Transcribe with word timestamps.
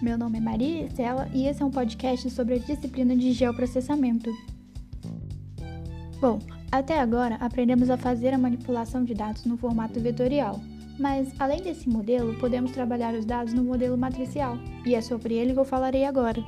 Meu 0.00 0.16
nome 0.16 0.38
é 0.38 0.40
Maria 0.40 0.86
Estela 0.86 1.28
e 1.34 1.48
esse 1.48 1.60
é 1.60 1.66
um 1.66 1.72
podcast 1.72 2.30
sobre 2.30 2.54
a 2.54 2.58
disciplina 2.58 3.16
de 3.16 3.32
geoprocessamento. 3.32 4.30
Bom, 6.20 6.38
até 6.70 7.00
agora 7.00 7.34
aprendemos 7.36 7.90
a 7.90 7.96
fazer 7.96 8.32
a 8.32 8.38
manipulação 8.38 9.02
de 9.02 9.12
dados 9.12 9.44
no 9.44 9.56
formato 9.56 9.98
vetorial, 9.98 10.60
mas 11.00 11.32
além 11.40 11.62
desse 11.62 11.88
modelo, 11.88 12.38
podemos 12.38 12.70
trabalhar 12.70 13.12
os 13.12 13.24
dados 13.24 13.52
no 13.52 13.64
modelo 13.64 13.98
matricial, 13.98 14.56
e 14.86 14.94
é 14.94 15.00
sobre 15.00 15.34
ele 15.34 15.52
que 15.52 15.58
eu 15.58 15.64
falarei 15.64 16.04
agora. 16.04 16.44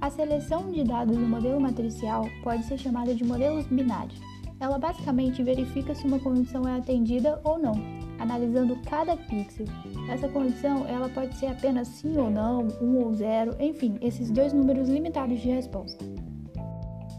A 0.00 0.08
seleção 0.08 0.70
de 0.70 0.84
dados 0.84 1.18
no 1.18 1.28
modelo 1.28 1.60
matricial 1.60 2.26
pode 2.42 2.64
ser 2.64 2.78
chamada 2.78 3.14
de 3.14 3.24
modelos 3.24 3.66
binários. 3.66 4.31
Ela 4.62 4.78
basicamente 4.78 5.42
verifica 5.42 5.92
se 5.92 6.06
uma 6.06 6.20
condição 6.20 6.62
é 6.68 6.76
atendida 6.76 7.40
ou 7.42 7.58
não, 7.58 7.72
analisando 8.20 8.78
cada 8.88 9.16
pixel. 9.16 9.66
Essa 10.08 10.28
condição 10.28 10.86
ela 10.86 11.08
pode 11.08 11.36
ser 11.36 11.46
apenas 11.46 11.88
sim 11.88 12.16
ou 12.16 12.30
não, 12.30 12.68
um 12.80 13.04
ou 13.04 13.12
zero, 13.12 13.56
enfim, 13.58 13.98
esses 14.00 14.30
dois 14.30 14.52
números 14.52 14.88
limitados 14.88 15.40
de 15.40 15.48
resposta. 15.48 16.04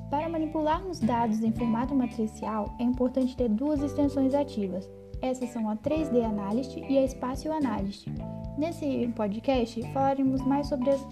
Para 0.10 0.30
manipularmos 0.30 1.02
dados 1.02 1.44
em 1.44 1.52
formato 1.52 1.94
matricial, 1.94 2.74
é 2.80 2.84
importante 2.84 3.36
ter 3.36 3.50
duas 3.50 3.84
extensões 3.84 4.34
ativas. 4.34 4.90
Essas 5.22 5.50
são 5.50 5.70
a 5.70 5.76
3D 5.76 6.24
Analyst 6.24 6.78
e 6.78 6.98
a 6.98 7.06
Spatial 7.06 7.58
Analyst. 7.58 8.08
Nesse 8.58 9.12
podcast, 9.18 9.82
falaremos 9.92 10.42
mais 10.46 10.68
sobre 10.68 10.92
as, 10.92 11.06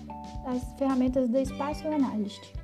as 0.46 0.74
ferramentas 0.80 1.28
da 1.28 1.44
Spatial 1.44 1.94
Analyst. 1.94 2.61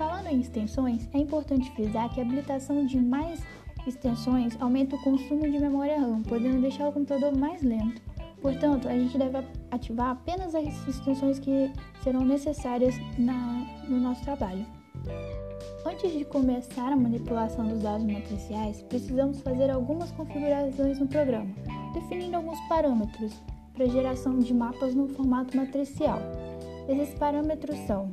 Falando 0.00 0.28
em 0.28 0.40
extensões, 0.40 1.06
é 1.12 1.18
importante 1.18 1.70
frisar 1.72 2.08
que 2.08 2.20
a 2.20 2.24
habilitação 2.24 2.86
de 2.86 2.98
mais 2.98 3.44
extensões 3.86 4.56
aumenta 4.58 4.96
o 4.96 5.02
consumo 5.02 5.42
de 5.42 5.58
memória 5.58 6.00
RAM, 6.00 6.22
podendo 6.22 6.62
deixar 6.62 6.88
o 6.88 6.92
computador 6.92 7.36
mais 7.36 7.62
lento. 7.62 8.00
Portanto, 8.40 8.88
a 8.88 8.92
gente 8.92 9.18
deve 9.18 9.46
ativar 9.70 10.12
apenas 10.12 10.54
as 10.54 10.88
extensões 10.88 11.38
que 11.38 11.70
serão 12.02 12.24
necessárias 12.24 12.94
na, 13.18 13.66
no 13.90 14.00
nosso 14.00 14.24
trabalho. 14.24 14.64
Antes 15.84 16.14
de 16.14 16.24
começar 16.24 16.90
a 16.90 16.96
manipulação 16.96 17.68
dos 17.68 17.82
dados 17.82 18.06
matriciais, 18.06 18.80
precisamos 18.80 19.42
fazer 19.42 19.68
algumas 19.68 20.10
configurações 20.12 20.98
no 20.98 21.08
programa, 21.08 21.54
definindo 21.92 22.38
alguns 22.38 22.58
parâmetros 22.70 23.34
para 23.74 23.84
geração 23.84 24.38
de 24.38 24.54
mapas 24.54 24.94
no 24.94 25.08
formato 25.08 25.54
matricial. 25.54 26.20
Esses 26.88 27.14
parâmetros 27.16 27.78
são 27.80 28.10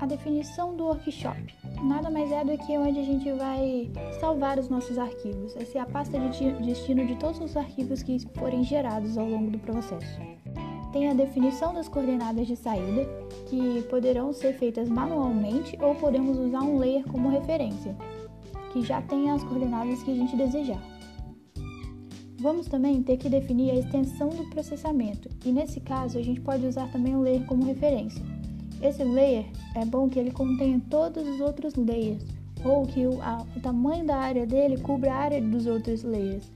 a 0.00 0.06
definição 0.06 0.76
do 0.76 0.84
workshop, 0.84 1.54
nada 1.82 2.08
mais 2.08 2.30
é 2.30 2.44
do 2.44 2.56
que 2.58 2.78
onde 2.78 3.00
a 3.00 3.02
gente 3.02 3.30
vai 3.32 3.90
salvar 4.20 4.58
os 4.58 4.68
nossos 4.68 4.96
arquivos. 4.96 5.56
Essa 5.56 5.78
é 5.78 5.80
a 5.80 5.86
pasta 5.86 6.18
de 6.18 6.52
destino 6.62 7.04
de 7.04 7.16
todos 7.16 7.40
os 7.40 7.56
arquivos 7.56 8.02
que 8.02 8.18
forem 8.34 8.62
gerados 8.62 9.18
ao 9.18 9.28
longo 9.28 9.50
do 9.50 9.58
processo. 9.58 10.20
Tem 10.92 11.08
a 11.08 11.14
definição 11.14 11.74
das 11.74 11.88
coordenadas 11.88 12.46
de 12.46 12.56
saída, 12.56 13.06
que 13.48 13.82
poderão 13.90 14.32
ser 14.32 14.54
feitas 14.54 14.88
manualmente 14.88 15.76
ou 15.82 15.94
podemos 15.94 16.38
usar 16.38 16.60
um 16.60 16.78
layer 16.78 17.04
como 17.04 17.28
referência, 17.28 17.96
que 18.72 18.82
já 18.82 19.02
tem 19.02 19.30
as 19.30 19.42
coordenadas 19.42 20.02
que 20.02 20.12
a 20.12 20.14
gente 20.14 20.36
desejar. 20.36 20.82
Vamos 22.40 22.68
também 22.68 23.02
ter 23.02 23.16
que 23.16 23.28
definir 23.28 23.72
a 23.72 23.74
extensão 23.74 24.28
do 24.28 24.48
processamento, 24.48 25.28
e 25.44 25.50
nesse 25.50 25.80
caso 25.80 26.18
a 26.18 26.22
gente 26.22 26.40
pode 26.40 26.64
usar 26.64 26.90
também 26.92 27.16
o 27.16 27.20
layer 27.20 27.44
como 27.46 27.64
referência. 27.64 28.37
Esse 28.80 29.02
layer 29.02 29.46
é 29.74 29.84
bom 29.84 30.08
que 30.08 30.18
ele 30.18 30.30
contenha 30.30 30.80
todos 30.88 31.26
os 31.26 31.40
outros 31.40 31.74
layers, 31.74 32.24
ou 32.64 32.86
que 32.86 33.06
o, 33.06 33.20
a, 33.22 33.44
o 33.56 33.60
tamanho 33.60 34.06
da 34.06 34.16
área 34.16 34.46
dele 34.46 34.78
cubra 34.78 35.12
a 35.12 35.16
área 35.16 35.40
dos 35.40 35.66
outros 35.66 36.02
layers, 36.02 36.50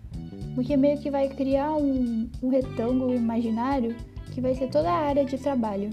porque 0.55 0.77
meio 0.77 0.99
que 0.99 1.11
vai 1.11 1.29
criar 1.29 1.73
um, 1.75 2.29
um 2.43 2.49
retângulo 2.49 3.15
imaginário 3.15 3.97
que 4.33 4.41
vai 4.41 4.55
ser 4.55 4.69
toda 4.69 4.91
a 4.91 5.07
área 5.07 5.25
de 5.25 5.37
trabalho. 5.37 5.91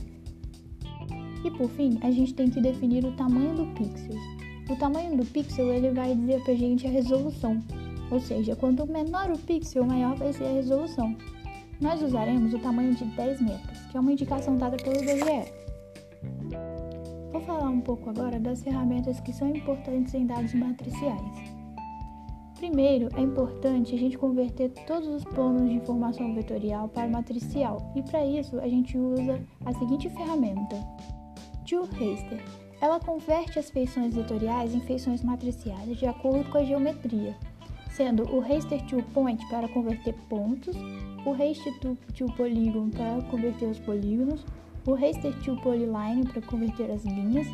E 1.44 1.52
por 1.52 1.70
fim, 1.70 1.98
a 2.02 2.12
gente 2.12 2.34
tem 2.34 2.50
que 2.50 2.62
definir 2.62 3.06
o 3.06 3.12
tamanho 3.14 3.56
do 3.56 3.66
pixel. 3.73 4.16
O 4.70 4.76
tamanho 4.76 5.18
do 5.18 5.26
pixel 5.26 5.73
ele 5.73 5.92
vai 5.92 6.16
dizer 6.16 6.44
pra 6.44 6.54
gente 6.54 6.86
a 6.86 6.89
resolução, 6.89 7.60
ou 8.12 8.20
seja, 8.20 8.56
quanto 8.56 8.86
menor 8.86 9.32
o 9.32 9.38
pixel, 9.38 9.86
maior 9.86 10.16
vai 10.16 10.34
ser 10.34 10.45
a 10.45 10.54
resolução. 10.54 11.16
Nós 11.80 12.02
usaremos 12.02 12.54
o 12.54 12.60
tamanho 12.60 12.94
de 12.94 13.06
10 13.06 13.42
metros, 13.42 13.80
que 13.89 13.98
é 13.98 14.00
uma 14.00 14.12
indicação 14.12 14.58
dada 14.58 14.78
pelo 14.78 14.98
IBGE. 14.98 15.58
Falar 17.49 17.71
um 17.71 17.82
pouco 17.82 18.11
agora 18.11 18.39
das 18.39 18.61
ferramentas 18.61 19.20
que 19.20 19.33
são 19.33 19.49
importantes 19.49 20.14
em 20.14 20.23
dados 20.23 20.54
matriciais. 20.54 21.33
Primeiro, 22.55 23.10
é 23.17 23.21
importante 23.21 23.95
a 23.95 23.98
gente 23.98 24.20
converter 24.20 24.70
todos 24.86 25.08
os 25.08 25.23
planos 25.23 25.67
de 25.67 25.77
informação 25.77 26.36
vetorial 26.36 26.88
para 26.89 27.09
matricial, 27.09 27.92
e 27.95 28.04
para 28.04 28.23
isso 28.23 28.59
a 28.59 28.67
gente 28.67 28.95
usa 28.95 29.43
a 29.65 29.73
seguinte 29.73 30.08
ferramenta: 30.11 30.76
ToRaster. 31.67 32.39
Ela 32.80 32.99
converte 32.99 33.58
as 33.58 33.71
feições 33.71 34.14
vetoriais 34.14 34.76
em 34.76 34.82
feições 34.82 35.23
matriciais 35.23 35.98
de 35.98 36.05
acordo 36.05 36.48
com 36.52 36.59
a 36.59 36.64
geometria, 36.64 37.36
sendo 37.89 38.32
o 38.32 38.39
raster 38.42 38.86
to 38.86 39.02
point 39.11 39.43
para 39.49 39.67
converter 39.70 40.14
pontos, 40.30 40.76
o 41.26 41.32
raster 41.32 41.73
to, 41.80 41.98
polygon 42.38 42.92
para 42.92 43.23
converter 43.23 43.70
os 43.70 43.80
polígonos, 43.80 44.45
o 44.89 44.95
raster 44.95 45.33
to 45.44 45.55
polyline 45.58 46.26
para 46.26 46.42
converter 46.42 46.92
as 46.92 47.04
linhas, 47.04 47.48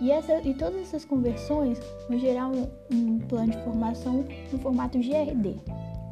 e, 0.00 0.10
essa, 0.10 0.40
e 0.42 0.52
todas 0.54 0.80
essas 0.80 1.04
conversões 1.04 1.78
vão 2.08 2.18
gerar 2.18 2.48
um, 2.48 2.68
um 2.92 3.18
plano 3.20 3.52
de 3.52 3.58
formação 3.62 4.24
no 4.50 4.58
formato 4.58 4.98
GRD 4.98 5.56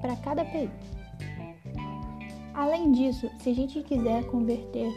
para 0.01 0.15
cada 0.17 0.43
API. 0.43 0.71
Além 2.55 2.93
disso, 2.93 3.29
se 3.41 3.51
a 3.51 3.55
gente 3.55 3.83
quiser 3.83 4.25
converter 4.27 4.93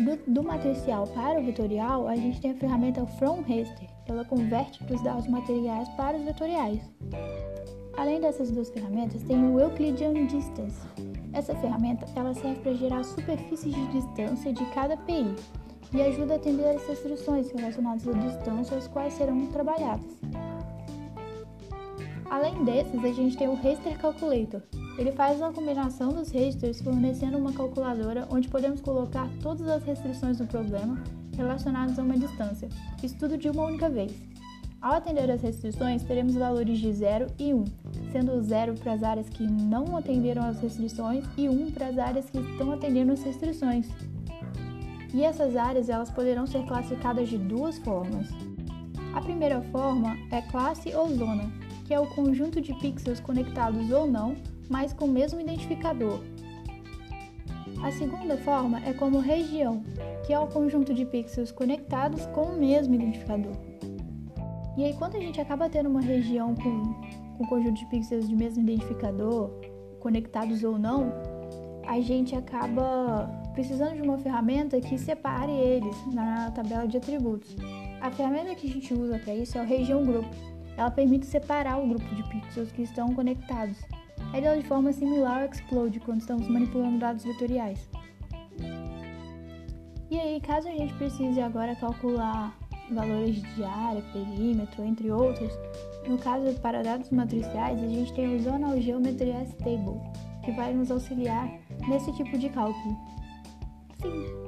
do, 0.00 0.32
do, 0.32 0.42
matricial 0.42 1.06
para 1.06 1.40
o 1.40 1.44
vetorial, 1.44 2.08
a 2.08 2.16
gente 2.16 2.40
tem 2.40 2.50
a 2.50 2.54
ferramenta 2.54 3.06
From 3.06 3.42
Raster. 3.42 3.88
Ela 4.08 4.24
converte 4.24 4.82
os 4.92 5.02
dados 5.02 5.28
materiais 5.28 5.88
para 5.90 6.16
os 6.16 6.24
vetoriais. 6.24 6.80
Além 7.96 8.20
dessas 8.20 8.50
duas 8.50 8.68
ferramentas, 8.70 9.22
tem 9.22 9.42
o 9.42 9.58
Euclidean 9.58 10.26
Distance. 10.26 10.86
Essa 11.32 11.54
ferramenta 11.54 12.06
ela 12.14 12.34
serve 12.34 12.60
para 12.60 12.74
gerar 12.74 13.04
superfícies 13.04 13.74
de 13.74 13.86
distância 13.88 14.52
de 14.52 14.64
cada 14.66 14.94
API 14.94 15.34
e 15.94 16.02
ajuda 16.02 16.34
a 16.34 16.36
atender 16.36 16.68
as 16.68 16.86
restrições 16.86 17.50
relacionadas 17.50 18.06
à 18.06 18.12
distância 18.12 18.76
as 18.76 18.86
quais 18.86 19.14
serão 19.14 19.46
trabalhadas. 19.46 20.12
Além 22.28 22.64
desses, 22.64 23.02
a 23.02 23.12
gente 23.12 23.36
tem 23.36 23.48
o 23.48 23.54
Raster 23.54 23.98
Calculator. 23.98 24.60
Ele 24.98 25.12
faz 25.12 25.40
a 25.40 25.52
combinação 25.52 26.12
dos 26.12 26.30
rasters 26.30 26.82
fornecendo 26.82 27.38
uma 27.38 27.52
calculadora 27.52 28.26
onde 28.30 28.48
podemos 28.48 28.80
colocar 28.80 29.28
todas 29.42 29.68
as 29.68 29.84
restrições 29.84 30.38
do 30.38 30.46
problema 30.46 31.02
relacionadas 31.36 31.98
a 31.98 32.02
uma 32.02 32.18
distância, 32.18 32.68
isso 33.02 33.16
tudo 33.18 33.36
de 33.36 33.48
uma 33.48 33.64
única 33.64 33.88
vez. 33.88 34.12
Ao 34.80 34.92
atender 34.92 35.30
as 35.30 35.42
restrições, 35.42 36.04
teremos 36.04 36.34
valores 36.34 36.78
de 36.78 36.92
0 36.92 37.26
e 37.38 37.52
1, 37.52 37.64
sendo 38.12 38.40
0 38.42 38.74
para 38.74 38.92
as 38.92 39.02
áreas 39.02 39.28
que 39.28 39.42
não 39.44 39.96
atenderam 39.96 40.42
às 40.42 40.60
restrições 40.60 41.24
e 41.36 41.48
1 41.48 41.70
para 41.72 41.88
as 41.88 41.98
áreas 41.98 42.28
que 42.28 42.38
estão 42.38 42.70
atendendo 42.72 43.12
às 43.12 43.22
restrições. 43.22 43.88
E 45.14 45.24
essas 45.24 45.56
áreas 45.56 45.88
elas 45.88 46.10
poderão 46.10 46.46
ser 46.46 46.64
classificadas 46.66 47.28
de 47.28 47.38
duas 47.38 47.78
formas. 47.78 48.28
A 49.14 49.20
primeira 49.20 49.62
forma 49.62 50.14
é 50.30 50.42
classe 50.42 50.94
ou 50.94 51.08
zona, 51.08 51.50
que 51.86 51.94
é 51.94 51.98
o 51.98 52.06
conjunto 52.06 52.60
de 52.60 52.74
pixels 52.74 53.18
conectados 53.18 53.90
ou 53.90 54.06
não, 54.06 54.36
mas 54.68 54.92
com 54.92 55.06
o 55.06 55.12
mesmo 55.12 55.40
identificador. 55.40 56.20
A 57.82 57.90
segunda 57.92 58.36
forma 58.38 58.80
é 58.84 58.92
como 58.92 59.18
região, 59.18 59.82
que 60.26 60.32
é 60.32 60.38
o 60.38 60.48
conjunto 60.48 60.92
de 60.92 61.04
pixels 61.04 61.50
conectados 61.50 62.26
com 62.26 62.42
o 62.42 62.58
mesmo 62.58 62.94
identificador. 62.94 63.56
E 64.76 64.84
aí, 64.84 64.92
quando 64.94 65.16
a 65.16 65.20
gente 65.20 65.40
acaba 65.40 65.70
tendo 65.70 65.88
uma 65.88 66.02
região 66.02 66.54
com, 66.54 66.94
com 67.38 67.46
conjunto 67.46 67.78
de 67.78 67.86
pixels 67.86 68.28
de 68.28 68.36
mesmo 68.36 68.62
identificador, 68.62 69.50
conectados 70.00 70.62
ou 70.62 70.78
não, 70.78 71.12
a 71.86 72.00
gente 72.00 72.34
acaba 72.34 73.30
precisando 73.54 73.94
de 73.94 74.02
uma 74.02 74.18
ferramenta 74.18 74.78
que 74.80 74.98
separe 74.98 75.52
eles 75.52 75.96
na 76.12 76.50
tabela 76.50 76.86
de 76.86 76.98
atributos. 76.98 77.56
A 78.02 78.10
ferramenta 78.10 78.54
que 78.54 78.68
a 78.68 78.70
gente 78.70 78.92
usa 78.92 79.18
para 79.18 79.34
isso 79.34 79.56
é 79.56 79.62
o 79.62 79.64
Região 79.64 80.04
Group. 80.04 80.26
Ela 80.76 80.90
permite 80.90 81.24
separar 81.24 81.78
o 81.78 81.88
grupo 81.88 82.14
de 82.14 82.22
pixels 82.24 82.70
que 82.70 82.82
estão 82.82 83.14
conectados. 83.14 83.78
Ela 84.34 84.48
é 84.48 84.58
de 84.58 84.66
forma 84.68 84.92
similar 84.92 85.42
ao 85.42 85.48
Explode 85.48 86.00
quando 86.00 86.20
estamos 86.20 86.46
manipulando 86.48 86.98
dados 86.98 87.24
vetoriais. 87.24 87.88
E 90.10 90.20
aí, 90.20 90.40
caso 90.40 90.68
a 90.68 90.72
gente 90.72 90.92
precise 90.94 91.40
agora 91.40 91.74
calcular 91.74 92.54
valores 92.90 93.42
de 93.54 93.64
área, 93.64 94.02
perímetro, 94.12 94.84
entre 94.84 95.10
outros, 95.10 95.52
no 96.06 96.18
caso 96.18 96.52
para 96.60 96.82
dados 96.82 97.10
matriciais, 97.10 97.82
a 97.82 97.86
gente 97.86 98.12
tem 98.14 98.36
o 98.36 98.42
Zonal 98.42 98.80
Geometry 98.80 99.30
S-Table, 99.30 100.00
que 100.44 100.52
vai 100.52 100.72
nos 100.72 100.90
auxiliar 100.90 101.50
nesse 101.88 102.12
tipo 102.12 102.38
de 102.38 102.48
cálculo. 102.48 102.96
Sim. 104.00 104.46